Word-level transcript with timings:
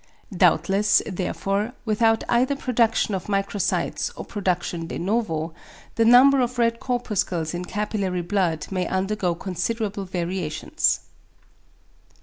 Doubtless, 0.35 1.03
therefore, 1.05 1.73
without 1.85 2.23
either 2.27 2.55
production 2.55 3.13
of 3.13 3.27
microcytes 3.27 4.09
or 4.15 4.25
production 4.25 4.87
de 4.87 4.97
novo, 4.97 5.53
the 5.93 6.05
number 6.05 6.41
of 6.41 6.57
red 6.57 6.79
corpuscles 6.79 7.53
in 7.53 7.65
capillary 7.65 8.23
blood 8.23 8.65
may 8.71 8.87
undergo 8.87 9.35
considerable 9.35 10.05
variations. 10.05 11.01